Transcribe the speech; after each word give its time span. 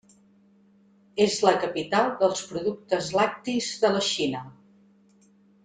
És 1.25 1.35
la 1.47 1.53
capital 1.65 2.09
dels 2.23 2.43
productes 2.53 3.13
lactis 3.21 3.71
de 3.85 3.93
la 3.99 4.03
Xina. 4.11 4.43